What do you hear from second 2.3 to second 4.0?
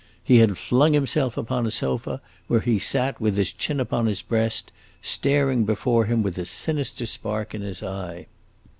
where he sat with his chin